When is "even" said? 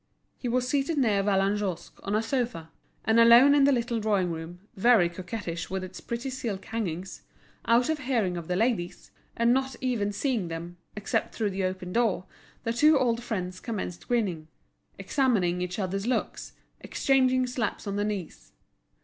9.79-10.11